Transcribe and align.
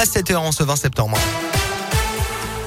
à 0.00 0.04
7h 0.04 0.36
en 0.36 0.50
ce 0.50 0.62
20 0.62 0.76
septembre. 0.76 1.18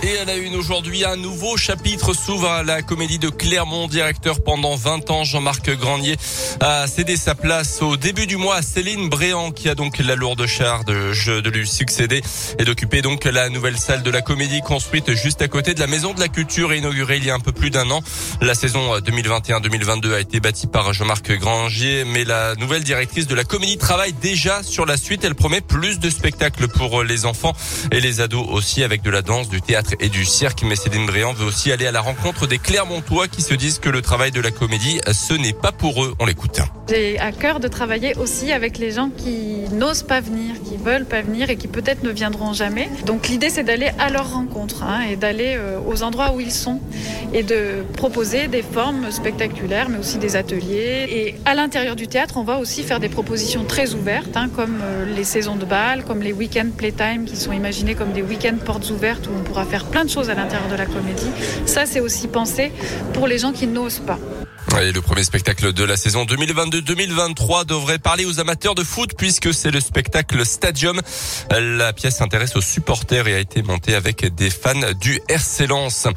Et 0.05 0.17
à 0.17 0.25
la 0.25 0.35
une 0.35 0.55
aujourd'hui, 0.55 1.05
un 1.05 1.15
nouveau 1.15 1.55
chapitre 1.55 2.13
s'ouvre 2.13 2.49
à 2.49 2.61
la 2.61 2.81
comédie 2.81 3.19
de 3.19 3.29
Clermont. 3.29 3.87
Directeur 3.87 4.43
pendant 4.43 4.75
20 4.75 5.09
ans, 5.11 5.23
Jean-Marc 5.23 5.69
Grandier 5.77 6.17
a 6.59 6.87
cédé 6.87 7.15
sa 7.15 7.35
place 7.35 7.81
au 7.81 7.95
début 7.95 8.27
du 8.27 8.35
mois 8.35 8.57
à 8.57 8.61
Céline 8.61 9.07
Bréant, 9.07 9.51
qui 9.51 9.69
a 9.69 9.75
donc 9.75 9.99
la 9.99 10.15
lourde 10.15 10.45
charge 10.45 10.83
de, 10.83 11.39
de 11.39 11.49
lui 11.49 11.65
succéder 11.65 12.21
et 12.59 12.65
d'occuper 12.65 13.01
donc 13.01 13.23
la 13.23 13.47
nouvelle 13.47 13.77
salle 13.77 14.03
de 14.03 14.11
la 14.11 14.21
comédie 14.21 14.59
construite 14.59 15.13
juste 15.13 15.41
à 15.41 15.47
côté 15.47 15.73
de 15.73 15.79
la 15.79 15.87
Maison 15.87 16.13
de 16.13 16.19
la 16.19 16.27
Culture 16.27 16.73
inaugurée 16.73 17.15
il 17.17 17.25
y 17.25 17.29
a 17.29 17.35
un 17.35 17.39
peu 17.39 17.53
plus 17.53 17.69
d'un 17.69 17.89
an. 17.89 18.01
La 18.41 18.55
saison 18.55 18.97
2021-2022 18.99 20.13
a 20.15 20.19
été 20.19 20.41
bâtie 20.41 20.67
par 20.67 20.91
Jean-Marc 20.91 21.31
Grandier, 21.31 22.03
mais 22.03 22.25
la 22.25 22.55
nouvelle 22.55 22.83
directrice 22.83 23.27
de 23.27 23.35
la 23.35 23.45
comédie 23.45 23.77
travaille 23.77 24.11
déjà 24.11 24.63
sur 24.63 24.85
la 24.85 24.97
suite. 24.97 25.23
Elle 25.23 25.35
promet 25.35 25.61
plus 25.61 25.99
de 25.99 26.09
spectacles 26.09 26.67
pour 26.67 27.03
les 27.03 27.25
enfants 27.25 27.53
et 27.93 28.01
les 28.01 28.19
ados 28.19 28.45
aussi 28.49 28.83
avec 28.83 29.01
de 29.01 29.09
la 29.09 29.21
danse, 29.21 29.47
du 29.47 29.61
théâtre 29.61 29.92
et 29.99 30.09
du 30.09 30.25
cirque. 30.25 30.63
Mais 30.63 30.75
Céline 30.75 31.05
Bréant 31.05 31.33
veut 31.33 31.45
aussi 31.45 31.71
aller 31.71 31.87
à 31.87 31.91
la 31.91 32.01
rencontre 32.01 32.47
des 32.47 32.59
Clermontois 32.59 33.27
qui 33.27 33.41
se 33.41 33.53
disent 33.53 33.79
que 33.79 33.89
le 33.89 34.01
travail 34.01 34.31
de 34.31 34.41
la 34.41 34.51
comédie, 34.51 34.99
ce 35.11 35.33
n'est 35.33 35.53
pas 35.53 35.71
pour 35.71 36.03
eux. 36.03 36.15
On 36.19 36.25
l'écoute. 36.25 36.61
J'ai 36.89 37.17
à 37.17 37.31
cœur 37.31 37.61
de 37.61 37.69
travailler 37.69 38.13
aussi 38.17 38.51
avec 38.51 38.77
les 38.77 38.91
gens 38.91 39.09
qui 39.09 39.63
n'osent 39.71 40.03
pas 40.03 40.19
venir, 40.19 40.55
qui 40.63 40.75
veulent 40.75 41.05
pas 41.05 41.21
venir 41.21 41.49
et 41.49 41.55
qui 41.55 41.69
peut-être 41.69 42.03
ne 42.03 42.09
viendront 42.09 42.51
jamais. 42.51 42.89
Donc 43.05 43.29
l'idée 43.29 43.49
c'est 43.49 43.63
d'aller 43.63 43.89
à 43.99 44.09
leur 44.09 44.33
rencontre 44.33 44.83
hein, 44.83 44.99
et 45.09 45.15
d'aller 45.15 45.55
euh, 45.57 45.79
aux 45.87 46.03
endroits 46.03 46.33
où 46.35 46.41
ils 46.41 46.51
sont 46.51 46.81
et 47.33 47.41
de 47.41 47.83
proposer 47.95 48.47
des 48.47 48.61
formes 48.61 49.11
spectaculaires 49.11 49.87
mais 49.87 49.97
aussi 49.97 50.17
des 50.17 50.35
ateliers. 50.35 51.07
Et 51.09 51.35
à 51.45 51.55
l'intérieur 51.55 51.95
du 51.95 52.09
théâtre 52.09 52.35
on 52.35 52.43
va 52.43 52.59
aussi 52.59 52.83
faire 52.83 52.99
des 52.99 53.09
propositions 53.09 53.63
très 53.63 53.93
ouvertes 53.93 54.35
hein, 54.35 54.49
comme 54.53 54.81
euh, 54.83 55.05
les 55.05 55.23
saisons 55.23 55.55
de 55.55 55.65
bal, 55.65 56.03
comme 56.03 56.21
les 56.21 56.33
week-ends 56.33 56.69
playtime 56.77 57.23
qui 57.25 57.37
sont 57.37 57.53
imaginés 57.53 57.95
comme 57.95 58.11
des 58.11 58.21
week-ends 58.21 58.57
portes 58.63 58.89
ouvertes 58.89 59.27
où 59.27 59.31
on 59.39 59.43
pourra 59.43 59.63
faire 59.63 59.85
plein 59.85 60.03
de 60.03 60.09
choses 60.09 60.29
à 60.29 60.35
l'intérieur 60.35 60.69
de 60.69 60.75
la 60.75 60.85
comédie. 60.85 61.31
Ça 61.65 61.85
c'est 61.85 62.01
aussi 62.01 62.27
pensé 62.27 62.73
pour 63.13 63.25
les 63.25 63.37
gens 63.37 63.53
qui 63.53 63.67
n'osent 63.67 63.99
pas. 63.99 64.19
Et 64.81 64.91
le 64.91 65.01
premier 65.01 65.23
spectacle 65.23 65.71
de 65.71 65.83
la 65.83 65.95
saison 65.95 66.25
2022-2023 66.25 67.65
devrait 67.65 67.99
parler 67.99 68.25
aux 68.25 68.39
amateurs 68.39 68.73
de 68.73 68.83
foot 68.83 69.11
puisque 69.15 69.53
c'est 69.53 69.69
le 69.69 69.79
spectacle 69.79 70.43
Stadium. 70.45 70.99
La 71.51 71.93
pièce 71.93 72.17
s'intéresse 72.17 72.55
aux 72.55 72.61
supporters 72.61 73.27
et 73.27 73.35
a 73.35 73.39
été 73.39 73.61
montée 73.61 73.93
avec 73.93 74.33
des 74.33 74.49
fans 74.49 74.91
du 74.99 75.19
RC 75.29 75.67
Lens. 75.67 76.07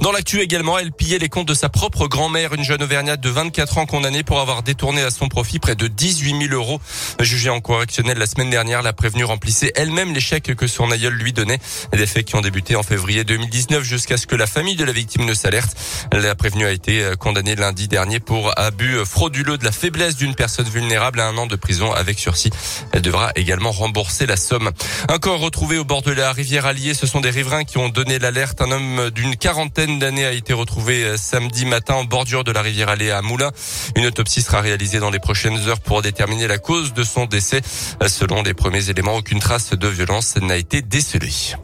Dans 0.00 0.10
l'actu 0.10 0.40
également, 0.40 0.76
elle 0.78 0.92
pillait 0.92 1.18
les 1.18 1.28
comptes 1.28 1.46
de 1.48 1.54
sa 1.54 1.68
propre 1.68 2.08
grand-mère, 2.08 2.52
une 2.52 2.64
jeune 2.64 2.82
auvergnate 2.82 3.20
de 3.20 3.30
24 3.30 3.78
ans 3.78 3.86
condamnée 3.86 4.24
pour 4.24 4.40
avoir 4.40 4.64
détourné 4.64 5.02
à 5.02 5.10
son 5.10 5.28
profit 5.28 5.60
près 5.60 5.76
de 5.76 5.86
18 5.86 6.48
000 6.48 6.54
euros. 6.54 6.80
Jugée 7.20 7.50
en 7.50 7.60
correctionnel 7.60 8.18
la 8.18 8.26
semaine 8.26 8.50
dernière, 8.50 8.82
la 8.82 8.92
prévenue 8.92 9.24
remplissait 9.24 9.72
elle-même 9.76 10.12
les 10.12 10.20
chèques 10.20 10.54
que 10.56 10.66
son 10.66 10.90
aïeul 10.90 11.14
lui 11.14 11.32
donnait. 11.32 11.60
Des 11.92 12.06
faits 12.06 12.26
qui 12.26 12.34
ont 12.34 12.42
débuté 12.42 12.74
en 12.74 12.82
février 12.82 13.22
2019 13.24 13.84
jusqu'à 13.84 14.16
ce 14.16 14.26
que 14.26 14.36
la 14.36 14.46
famille 14.46 14.76
de 14.76 14.84
la 14.84 14.92
victime 14.92 15.24
ne 15.24 15.34
s'alerte. 15.34 15.76
La 16.12 16.34
prévenue 16.34 16.66
a 16.66 16.72
été 16.72 17.12
condamnée 17.18 17.54
lundi 17.54 17.86
dernier 17.86 17.99
pour 18.24 18.58
abus 18.58 19.04
frauduleux 19.04 19.58
de 19.58 19.64
la 19.64 19.72
faiblesse 19.72 20.16
d'une 20.16 20.34
personne 20.34 20.68
vulnérable 20.68 21.20
à 21.20 21.26
un 21.26 21.36
an 21.36 21.46
de 21.46 21.56
prison 21.56 21.92
avec 21.92 22.18
sursis. 22.18 22.50
Elle 22.92 23.02
devra 23.02 23.30
également 23.36 23.72
rembourser 23.72 24.26
la 24.26 24.36
somme. 24.36 24.70
Un 25.08 25.18
corps 25.18 25.40
retrouvé 25.40 25.78
au 25.78 25.84
bord 25.84 26.02
de 26.02 26.10
la 26.10 26.32
rivière 26.32 26.66
Allier. 26.66 26.94
Ce 26.94 27.06
sont 27.06 27.20
des 27.20 27.30
riverains 27.30 27.64
qui 27.64 27.78
ont 27.78 27.88
donné 27.88 28.18
l'alerte. 28.18 28.62
Un 28.62 28.70
homme 28.70 29.10
d'une 29.10 29.36
quarantaine 29.36 29.98
d'années 29.98 30.24
a 30.24 30.32
été 30.32 30.52
retrouvé 30.52 31.04
euh, 31.04 31.16
samedi 31.16 31.66
matin 31.66 31.94
en 31.94 32.04
bordure 32.04 32.42
de 32.42 32.52
la 32.52 32.62
rivière 32.62 32.88
Allier 32.88 33.10
à 33.10 33.22
Moulins. 33.22 33.52
Une 33.96 34.06
autopsie 34.06 34.42
sera 34.42 34.60
réalisée 34.60 34.98
dans 34.98 35.10
les 35.10 35.20
prochaines 35.20 35.58
heures 35.68 35.80
pour 35.80 36.02
déterminer 36.02 36.46
la 36.46 36.58
cause 36.58 36.94
de 36.94 37.04
son 37.04 37.26
décès. 37.26 37.60
Selon 38.06 38.42
les 38.42 38.54
premiers 38.54 38.88
éléments, 38.88 39.16
aucune 39.16 39.40
trace 39.40 39.70
de 39.70 39.88
violence 39.88 40.36
n'a 40.36 40.56
été 40.56 40.80
décelée. 40.80 41.54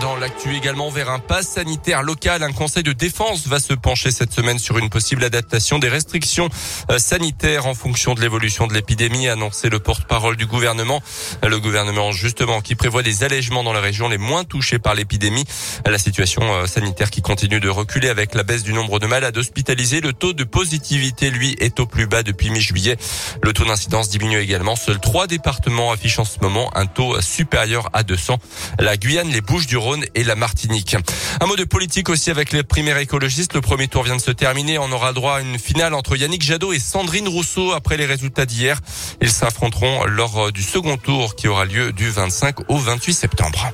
Dans 0.00 0.16
l'actu 0.16 0.56
également 0.56 0.90
vers 0.90 1.10
un 1.10 1.20
pass 1.20 1.46
sanitaire 1.46 2.02
local, 2.02 2.42
un 2.42 2.52
conseil 2.52 2.82
de 2.82 2.92
défense 2.92 3.46
va 3.46 3.60
se 3.60 3.74
pencher 3.74 4.10
cette 4.10 4.32
semaine 4.32 4.58
sur 4.58 4.78
une 4.78 4.88
possible 4.88 5.22
adaptation 5.22 5.78
des 5.78 5.88
restrictions 5.88 6.48
euh, 6.90 6.98
sanitaires 6.98 7.66
en 7.66 7.74
fonction 7.74 8.14
de 8.14 8.20
l'évolution 8.20 8.66
de 8.66 8.74
l'épidémie, 8.74 9.28
annoncé 9.28 9.68
le 9.68 9.78
porte-parole 9.78 10.36
du 10.36 10.46
gouvernement. 10.46 11.00
Le 11.46 11.60
gouvernement 11.60 12.10
justement 12.10 12.60
qui 12.60 12.74
prévoit 12.74 13.02
des 13.02 13.22
allègements 13.22 13.62
dans 13.62 13.72
les 13.72 13.80
régions 13.80 14.08
les 14.08 14.18
moins 14.18 14.42
touchées 14.42 14.78
par 14.78 14.94
l'épidémie. 14.94 15.44
La 15.86 15.98
situation 15.98 16.42
euh, 16.42 16.66
sanitaire 16.66 17.10
qui 17.10 17.22
continue 17.22 17.60
de 17.60 17.68
reculer 17.68 18.08
avec 18.08 18.34
la 18.34 18.42
baisse 18.42 18.64
du 18.64 18.72
nombre 18.72 18.98
de 18.98 19.06
malades 19.06 19.36
hospitalisés. 19.36 20.00
Le 20.00 20.12
taux 20.12 20.32
de 20.32 20.44
positivité, 20.44 21.30
lui, 21.30 21.56
est 21.60 21.78
au 21.78 21.86
plus 21.86 22.06
bas 22.06 22.22
depuis 22.22 22.50
mi-juillet. 22.50 22.96
Le 23.42 23.52
taux 23.52 23.64
d'incidence 23.64 24.08
diminue 24.08 24.40
également. 24.40 24.74
Seuls 24.76 25.00
trois 25.00 25.26
départements 25.26 25.92
affichent 25.92 26.18
en 26.18 26.24
ce 26.24 26.40
moment 26.40 26.70
un 26.74 26.86
taux 26.86 27.20
supérieur 27.20 27.90
à 27.92 28.02
200. 28.02 28.38
La 28.80 28.96
Guyane, 28.96 29.28
les 29.28 29.40
Bouches 29.40 29.66
du 29.66 29.76
Rhône 29.76 29.93
et 30.14 30.24
la 30.24 30.34
Martinique. 30.34 30.96
Un 31.40 31.46
mot 31.46 31.56
de 31.56 31.64
politique 31.64 32.08
aussi 32.08 32.30
avec 32.30 32.52
les 32.52 32.62
primaires 32.62 32.98
écologistes. 32.98 33.54
Le 33.54 33.60
premier 33.60 33.88
tour 33.88 34.02
vient 34.02 34.16
de 34.16 34.20
se 34.20 34.30
terminer. 34.30 34.78
On 34.78 34.90
aura 34.92 35.12
droit 35.12 35.36
à 35.36 35.40
une 35.40 35.58
finale 35.58 35.94
entre 35.94 36.16
Yannick 36.16 36.42
Jadot 36.42 36.72
et 36.72 36.78
Sandrine 36.78 37.28
Rousseau 37.28 37.72
après 37.72 37.96
les 37.96 38.06
résultats 38.06 38.46
d'hier. 38.46 38.80
Ils 39.20 39.30
s'affronteront 39.30 40.04
lors 40.04 40.52
du 40.52 40.62
second 40.62 40.96
tour 40.96 41.36
qui 41.36 41.48
aura 41.48 41.64
lieu 41.64 41.92
du 41.92 42.10
25 42.10 42.70
au 42.70 42.78
28 42.78 43.14
septembre. 43.14 43.72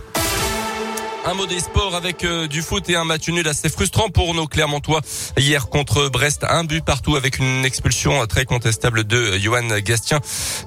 Un 1.26 1.34
mot 1.34 1.46
des 1.46 1.60
sports 1.60 1.94
avec 1.94 2.24
euh, 2.24 2.48
du 2.48 2.62
foot 2.62 2.88
et 2.88 2.96
un 2.96 3.04
match 3.04 3.28
nul 3.28 3.46
assez 3.46 3.68
frustrant 3.68 4.08
pour 4.08 4.34
nos 4.34 4.46
Clermontois. 4.46 5.02
Hier 5.36 5.68
contre 5.68 6.08
Brest, 6.08 6.44
un 6.48 6.64
but 6.64 6.82
partout 6.82 7.14
avec 7.14 7.38
une 7.38 7.64
expulsion 7.66 8.26
très 8.26 8.46
contestable 8.46 9.04
de 9.04 9.36
Johan 9.36 9.66
Gastien. 9.84 10.20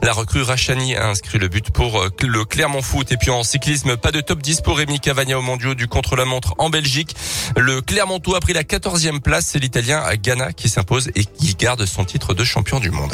La 0.03 0.13
recrue 0.13 0.43
Rachani 0.43 0.95
a 0.95 1.07
inscrit 1.07 1.39
le 1.39 1.47
but 1.47 1.71
pour 1.71 1.99
euh, 1.99 2.09
le 2.21 2.45
Clermont 2.45 2.83
Foot. 2.83 3.11
Et 3.11 3.17
puis 3.17 3.31
en 3.31 3.43
cyclisme, 3.43 3.97
pas 3.97 4.11
de 4.11 4.21
top 4.21 4.43
10 4.43 4.61
pour 4.61 4.77
Rémi 4.77 4.99
Cavagna 4.99 5.39
au 5.39 5.41
mondiaux 5.41 5.73
du 5.73 5.87
contre-la-montre 5.87 6.53
en 6.59 6.69
Belgique. 6.69 7.15
Le 7.57 7.81
Clermontois 7.81 8.37
a 8.37 8.39
pris 8.39 8.53
la 8.53 8.63
14e 8.63 9.21
place. 9.21 9.47
C'est 9.47 9.59
l'Italien 9.59 10.03
Ghana 10.15 10.53
qui 10.53 10.69
s'impose 10.69 11.09
et 11.15 11.25
qui 11.25 11.55
garde 11.55 11.83
son 11.85 12.05
titre 12.05 12.35
de 12.35 12.43
champion 12.43 12.79
du 12.79 12.91
monde. 12.91 13.13